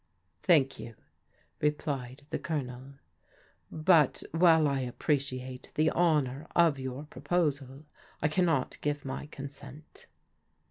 [0.49, 0.95] "Thank you,"
[1.59, 2.93] replied the Colonel."
[3.71, 7.85] But while I ap preciate the honour of your proposal,
[8.19, 10.07] I cannot give my consent."